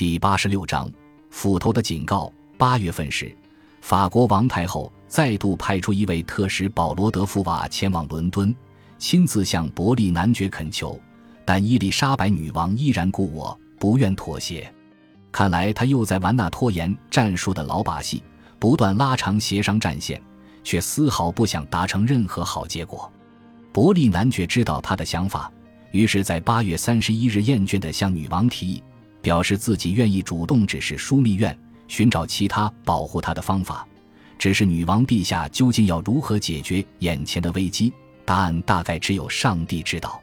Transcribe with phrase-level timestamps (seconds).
[0.00, 0.90] 第八十六章
[1.28, 2.32] 斧头的警告。
[2.56, 3.36] 八月份时，
[3.82, 8.56] 法国王太后再度派出一位特使保罗德夫瓦前往伦敦，
[8.96, 10.98] 亲自向伯利男爵恳求，
[11.44, 14.72] 但伊丽莎白女王依然故我，不愿妥协。
[15.30, 18.22] 看来他又在玩那拖延战术的老把戏，
[18.58, 20.18] 不断拉长协商战线，
[20.64, 23.12] 却丝毫不想达成任何好结果。
[23.70, 25.52] 伯利男爵知道他的想法，
[25.90, 28.82] 于是，在八月三十一日厌倦地向女王提议。
[29.22, 31.56] 表示自己愿意主动指示枢密院
[31.88, 33.86] 寻找其他保护他的方法，
[34.38, 37.92] 只是女王陛下究竟要如何解决眼前的危机？
[38.24, 40.20] 答案大概只有上帝知道。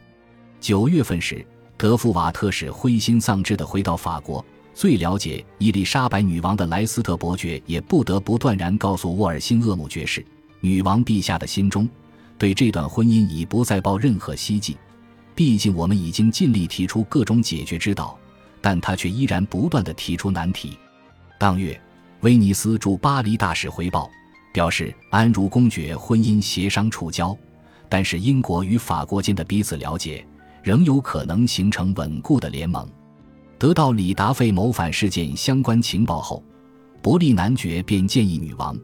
[0.59, 4.43] 九月份时，德夫瓦特使灰心丧志地回到法国。
[4.73, 10.23] 最了解伊丽莎白女王的莱斯特伯爵也不得不断然告诉沃尔辛厄姆爵士，
[10.59, 11.89] 女王陛下的心中
[12.37, 14.77] 对这段婚姻已不再抱任何希冀。
[15.33, 18.17] 毕竟我们已经尽力提出各种解决之道。
[18.67, 20.77] 但他却依然不断地提出难题。
[21.39, 21.79] 当月，
[22.19, 24.11] 威尼斯驻巴黎大使回报，
[24.51, 27.33] 表示安茹公爵婚姻协商触礁，
[27.87, 30.27] 但是英国与法国间的彼此了解
[30.61, 32.85] 仍有可能形成稳固的联盟。
[33.57, 36.43] 得到里达费谋反事件相关情报后，
[37.01, 38.77] 伯利男爵便建议女王，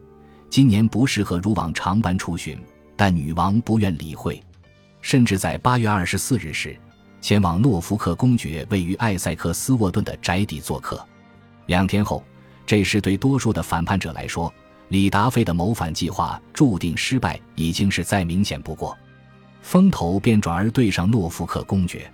[0.48, 2.58] 今年不适合如往常般出巡，
[2.96, 4.42] 但女王不愿理会，
[5.02, 6.74] 甚至在八月二十四日时。
[7.24, 11.02] 前往诺福克公爵位于艾塞克斯沃顿的宅邸做客。
[11.64, 12.22] 两天后，
[12.66, 14.52] 这时对多数的反叛者来说，
[14.88, 18.94] 李达费的谋反计划注定失败，已经是再明显不过。
[19.62, 22.12] 风头便转而对上诺福克公爵。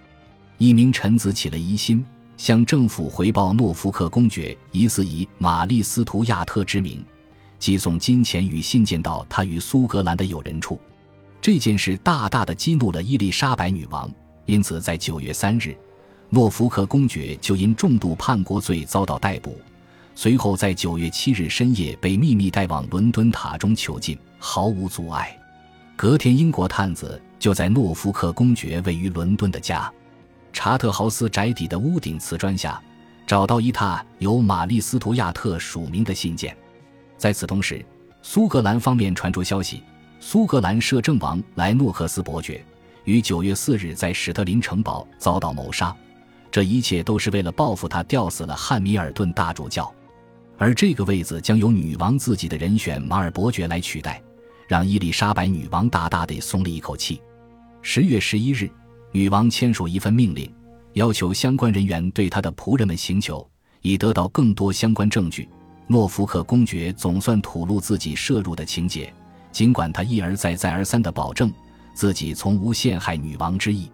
[0.58, 7.05] 一名臣子起了疑心，向政府回报诺福克公爵疑似以玛丽斯图亚特之名
[7.58, 10.80] 寄送金钱与信件到他与苏格兰的友人处。
[11.41, 14.08] 这件事大大的激怒了伊丽莎白女王。
[14.51, 15.77] 因此，在九月三日，
[16.29, 19.57] 诺福克公爵就因重度叛国罪遭到逮捕。
[20.17, 25.39] 随后，在九月七日深夜被秘密带往伦敦塔中囚禁，毫无阻碍。
[25.95, 29.89] 隔天，英国探子就在诺福克公爵位于伦敦的家
[30.53, 32.83] 查特豪斯宅邸的屋顶瓷砖下，
[33.29, 36.57] 找到一沓由玛丽斯图亚特署名的信件。
[37.17, 37.85] 在此同时，
[38.20, 39.85] 苏格兰方面传出消息，
[40.19, 42.61] 苏格兰摄政王莱诺克斯伯爵。
[43.11, 45.93] 于九月四日在史特林城堡遭到谋杀，
[46.48, 49.93] 这一切都是为了报复他吊死了汉密尔顿大主教，
[50.57, 54.23] 而这个位子将由女王自己的人选马尔伯爵来取代，
[54.69, 57.21] 让伊丽莎白女王大大的松了一口气。
[57.83, 58.71] 十月十一日，
[59.11, 60.48] 女王签署一份命令，
[60.92, 63.45] 要求相关人员对她的仆人们行求，
[63.83, 65.48] 以得到更多相关证据。
[65.89, 69.13] 诺福克公爵总算吐露自己涉入的情节，
[69.51, 71.53] 尽管他一而再、再而三的保证。
[72.00, 73.92] 自己从无陷害女王之意，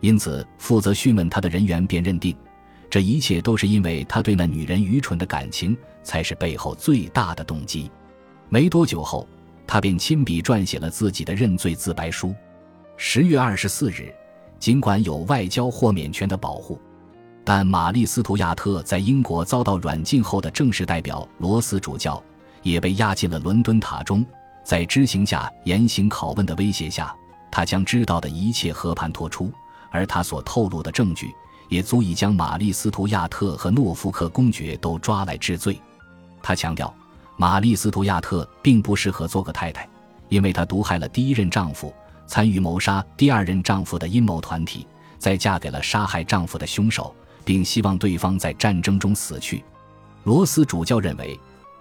[0.00, 2.36] 因此负责讯问他的人员便认定，
[2.90, 7.90] 这一切都是因为他对那女人愚蠢的感情才是背后最大的动机。
[8.50, 9.26] 没多久后，
[9.66, 12.34] 他便亲笔撰写了自己的认罪自白书。
[12.98, 14.14] 十月二十四日，
[14.58, 16.78] 尽管有外交豁免权的保护，
[17.44, 22.22] 但玛丽斯图亚特在英国遭到软禁后的正式代表罗斯主教
[22.62, 24.22] 也被押进了伦敦塔中，
[24.62, 27.10] 在知行下严刑拷问的威胁下。
[27.58, 29.52] 他将知道的一切和盘托出，
[29.90, 31.34] 而他所透露的证据
[31.68, 35.76] 也足以将玛丽斯图亚特和诺福克公爵都抓来治罪。
[36.40, 36.94] 他强调，
[37.36, 39.88] 玛丽斯图亚特并不适合做个太太，
[40.28, 41.92] 因为她毒害了第一任丈夫，
[42.28, 44.86] 参与谋杀第二任丈夫的阴谋团体，
[45.18, 47.12] 再嫁给了杀害丈夫的凶手，
[47.44, 49.64] 并希望对方在战争中死去。
[50.22, 51.36] 罗斯主教认为，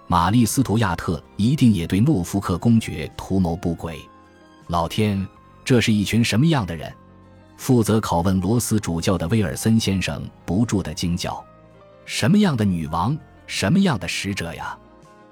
[0.08, 4.02] 玛丽斯图亚特一定也对诺福克公爵图谋不轨。
[4.70, 5.24] 老天！
[5.68, 6.90] 这是一群什么样的人？
[7.58, 11.44] 负责拷问罗斯主教的威尔森先生不住的惊叫
[12.08, 13.18] ：“什么样的女王？
[13.48, 14.78] 什么样的使者呀？”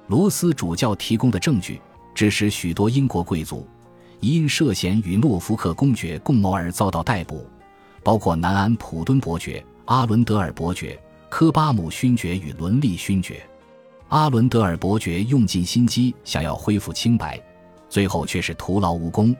[0.07, 1.79] 罗斯主教提供的证据
[2.13, 3.66] 致使许多英国贵族
[4.19, 7.47] 因涉嫌与诺福克公爵共谋而遭到逮捕，
[8.03, 13.41] 包括南安普敦伯爵、阿伦德尔伯爵、科巴姆勋爵与伦利勋爵。
[14.09, 17.41] 阿伦德尔伯爵用尽心机想要恢复清白，
[17.88, 19.34] 最后却是徒劳无功。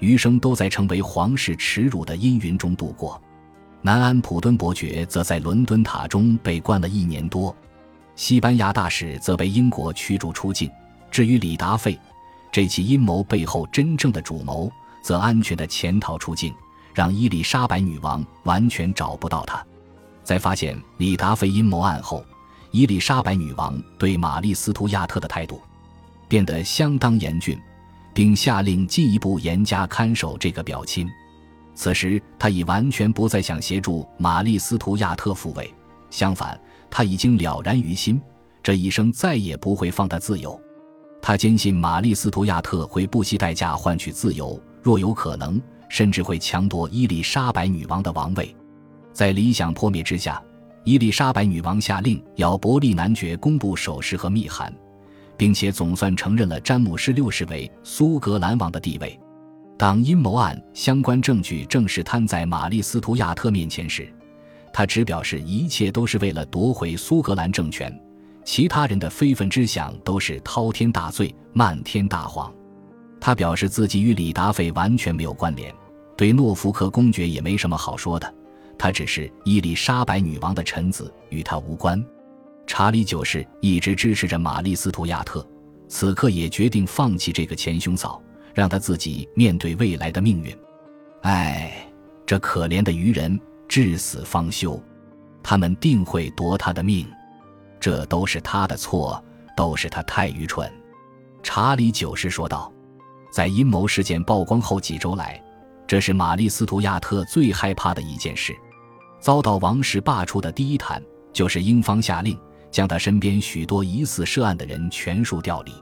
[0.00, 3.20] 余生都在成为皇室耻辱的阴云中度过。
[3.82, 7.54] 南安普敦伯爵则在伦敦塔中被关了一年多。
[8.16, 10.70] 西班牙大使则被英国驱逐出境。
[11.10, 11.98] 至于李达费，
[12.52, 14.70] 这起阴谋背后真正的主谋
[15.02, 16.52] 则安全的潜逃出境，
[16.94, 19.64] 让伊丽莎白女王完全找不到他。
[20.22, 22.24] 在发现李达费阴谋案后，
[22.70, 25.60] 伊丽莎白女王对玛丽斯图亚特的态度
[26.28, 27.58] 变得相当严峻。
[28.20, 31.08] 并下令进一步严加看守这个表亲。
[31.74, 35.72] 此时，他已完全不再想协助玛丽斯图亚特复位，
[36.10, 38.20] 相反，他已经了然于心，
[38.62, 40.60] 这一生再也不会放他自由。
[41.22, 45.58] 他坚信玛丽·斯图亚特会不惜代价换取自由，若有可能，
[45.88, 48.54] 甚至会强夺伊丽莎白女王的王位。
[49.14, 50.42] 在理想破灭之下，
[50.84, 54.70] 伊丽莎白女王下令要伯利男爵公布首饰和密函，
[55.40, 59.18] 并且总算承认了詹姆士六世为苏格兰王的地位。
[59.78, 64.06] 当阴谋案相关证据正式摊在玛丽·斯图亚特面前时，
[64.70, 67.90] 他只表示一切都是为了夺回苏格兰政权。
[68.44, 72.52] 其他人的非分之想都是滔天大罪、漫天大谎。
[73.18, 75.74] 他表示自己与李达费完全没有关联，
[76.18, 78.34] 对诺福克公爵也没什么好说的。
[78.76, 82.04] 他只是伊丽莎白女王的臣子，与他无关。
[82.80, 85.46] 查理九世一直支持着玛丽斯图亚特，
[85.86, 88.22] 此刻也决定放弃这个前兄嫂，
[88.54, 90.56] 让他自己面对未来的命运。
[91.20, 91.86] 唉，
[92.24, 93.38] 这可怜的愚人，
[93.68, 94.82] 至死方休，
[95.42, 97.06] 他们定会夺他的命。
[97.78, 99.22] 这都是他的错，
[99.54, 100.66] 都是他太愚蠢。”
[101.44, 102.72] 查理九世说道。
[103.30, 105.38] 在阴谋事件曝光后几周来，
[105.86, 108.56] 这是玛丽·斯图亚特最害怕的一件事。
[109.20, 112.38] 遭到王室罢黜的第一弹，就是英方下令
[112.70, 115.72] 将他身边许多疑似涉案的人全数调离。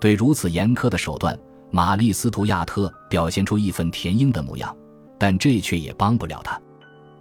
[0.00, 1.38] 对如此严苛的手段，
[1.70, 4.74] 玛丽·斯图亚特表现出义愤填膺的模样，
[5.18, 6.60] 但这却也帮不了他。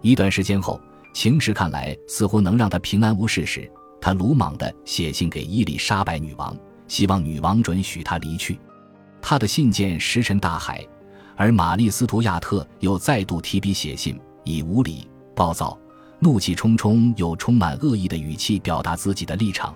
[0.01, 0.79] 一段时间后，
[1.13, 3.69] 情势看来似乎能让他平安无事时。
[3.99, 6.55] 他鲁莽地写信给伊丽莎白女王，
[6.87, 8.59] 希望女王准许他离去。
[9.19, 10.85] 他的信件石沉大海，
[11.35, 15.77] 而玛丽·斯图亚特又再度提笔写信，以无理、暴躁、
[16.19, 19.75] 怒气冲冲又充满恶意的语气表达自己的立场。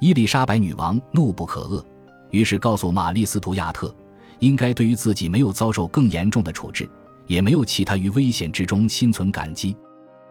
[0.00, 1.84] 伊丽莎白女王怒不可遏，
[2.30, 3.94] 于是告诉玛丽·斯图亚特，
[4.38, 6.88] 应该对于自己没有遭受更严重的处置，
[7.26, 9.76] 也没有其他于危险之中，心存感激。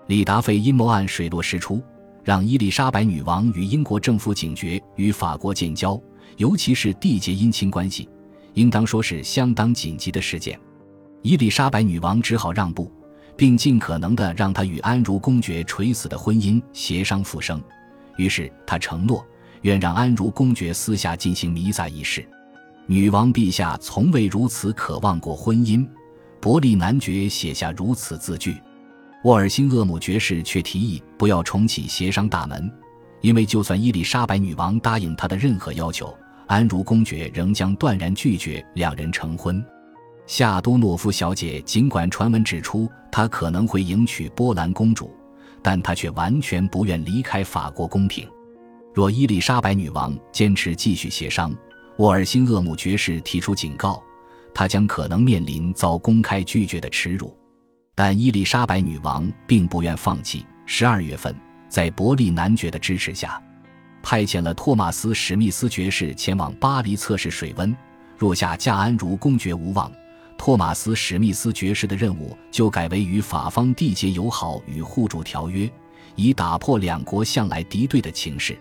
[0.07, 1.81] 李达费阴谋案水落石出。
[2.23, 6.01] 让伊丽莎白女王与英国政府警觉，与法国建交，
[6.37, 8.09] 尤其是缔结姻亲关系，
[8.55, 10.59] 应当说是相当紧急的事件。
[11.21, 12.91] 伊丽莎白女王只好让步，
[13.37, 17.61] 并尽可能的让她与安茹公爵垂死的婚姻协商复生。
[18.17, 19.25] 于是她承诺，
[19.61, 22.27] 愿让安茹公爵私下进行弥撒仪式。
[22.87, 25.87] 女王陛下从未如此渴望过婚姻，
[26.39, 28.55] 伯利男爵写下如此字句。
[29.23, 32.71] 沃尔辛厄姆爵士却提议不要重启协商大门，
[33.21, 36.15] 因为就算伊丽莎白女王答应他的任何要求，
[36.45, 39.65] 安茹公爵仍将断然拒绝两人成婚。
[40.27, 45.15] 夏多诺夫小姐尽管传闻指出她可能会迎娶波兰公主，
[45.61, 48.27] 但她却完全不愿离开法国宫廷。
[48.93, 51.55] 若伊丽莎白女王坚持继续协商，
[51.97, 54.01] 沃尔辛厄姆爵士提出警告，
[54.53, 57.35] 她将可能面临遭公开拒绝的耻辱。
[57.93, 60.45] 但伊丽莎白女王并不愿放弃。
[60.65, 61.35] 十二月份，
[61.69, 63.39] 在伯利男爵的支持下，
[64.01, 67.75] 派遣了托马斯·史密斯爵士前往巴黎测试水温。
[68.17, 69.91] 若下嫁安如公爵无望，
[70.45, 75.67] 托马斯·史密斯爵士的任务就改为与法方缔结友好与互助条约，
[76.15, 78.55] 以打破两国向来敌对的情势。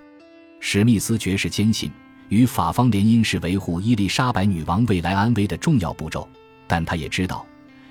[0.60, 1.92] 史密斯爵士坚信，
[2.30, 6.26] 与法方联姻是维护伊丽莎白女王未来安危的重要步骤，
[6.66, 7.44] 但他也知道。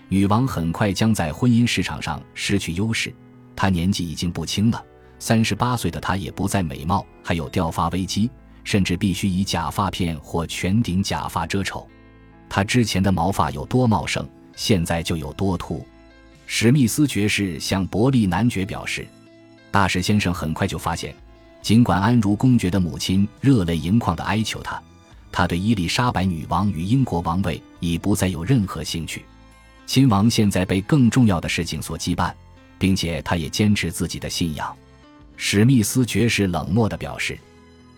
[0.10, 3.14] 女王很快将在婚姻市场上失去优势，
[3.56, 4.84] 她年纪已经不轻了，
[5.20, 8.28] 三十八岁的她也不再美貌，还有掉发危机，
[8.64, 11.88] 甚至必须以假发片或全顶假发遮丑。
[12.56, 15.84] 他之前的毛发有多茂盛，现在就有多秃。
[16.46, 19.08] 史密斯爵士向伯利男爵表示，
[19.72, 21.16] 大使先生很快就发现，
[21.64, 24.80] 尽管安茹公爵的母亲热泪盈眶地哀求他，
[25.32, 29.26] 他对伊丽莎白女王与英国王位已不再有任何兴趣。
[29.88, 32.32] 亲王现在被更重要的事情所羁绊，
[32.78, 34.72] 并且他也坚持自己的信仰。
[35.38, 37.36] 史密斯爵士冷漠地表示：“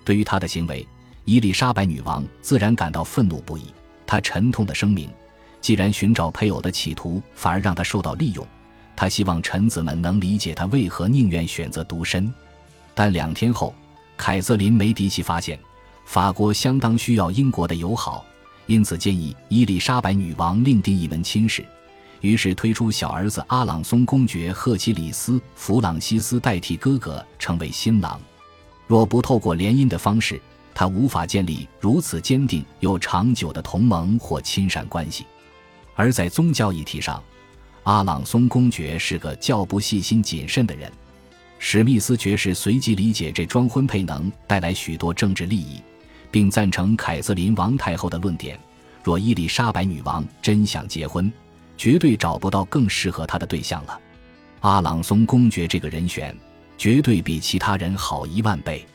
[0.05, 0.87] 对于他的行为，
[1.25, 3.65] 伊丽莎白女王自然感到愤怒不已。
[4.07, 5.09] 他沉痛地声明，
[5.61, 8.45] 既然寻找配偶的企图反而让他受到利用，
[8.95, 12.33] 他希望臣子们能理解他为何宁愿选择独身。
[12.93, 13.73] 但两天后，
[14.15, 15.59] 凯瑟琳梅迪奇发现，
[16.05, 18.23] 法国相当需要英国的友好，
[18.67, 21.65] 因此建议伊丽莎白女王另定一门亲事。”
[22.21, 28.19] 于是推出小儿子阿朗松公爵赫奇里斯·弗朗西斯代替哥哥成为新郎。
[28.87, 30.41] 若不透过联姻的方式，
[30.75, 35.25] 他无法建立如此坚定又长久的同盟或亲善关系。
[35.95, 37.23] 而在宗教议题上，
[37.83, 40.91] 阿朗松公爵是个较不细心谨慎的人。
[41.57, 45.81] 史密斯爵士随即理解这桩婚配能带来许多政治利益，
[46.29, 48.59] 并赞成凯瑟琳王太后的论点：
[49.01, 51.31] 若伊丽莎白女王真想结婚，
[51.77, 53.97] 绝对找不到更适合她的对象了。
[54.59, 56.35] 阿朗松公爵这个人选
[56.77, 58.85] 绝对比其他人好一万倍。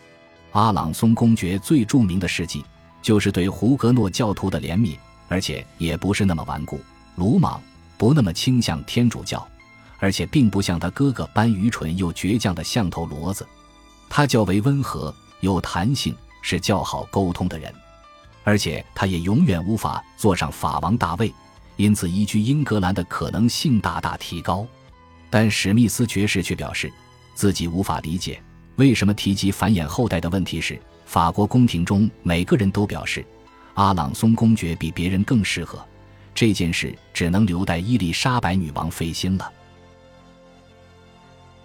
[0.53, 2.65] 阿朗松公爵最著名的事迹，
[3.01, 4.97] 就是对胡格诺教徒的怜悯，
[5.29, 6.81] 而且也不是那么顽固、
[7.17, 7.61] 鲁莽，
[7.97, 9.47] 不那么倾向天主教，
[9.99, 13.47] 而且并不像他哥哥般愚蠢又倔强的像头骡子。
[14.09, 17.73] 他较为温和、有弹性，是较好沟通的人，
[18.43, 21.33] 而且他也永远无法坐上法王大位，
[21.77, 24.67] 因此移居英格兰的可能性大大提高。
[25.31, 26.93] 但史密斯爵士却表示，
[27.37, 28.43] 自己无法理解。
[28.77, 33.25] 为什么提及繁衍后代的问题时，法国宫廷中每个人都表示
[33.75, 35.85] 阿朗松公爵比别人更适合？
[36.35, 39.53] 这件事只能留待伊丽莎白女王费心了。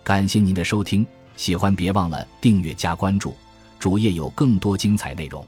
[0.03, 1.05] 感谢您的收听，
[1.37, 3.35] 喜欢别忘了订阅加关注，
[3.79, 5.47] 主页有更多精彩内容。